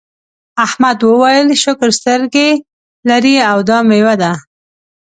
[0.65, 2.49] احمد وویل شکر سترګې
[3.09, 4.31] لرې او دا میوه ده.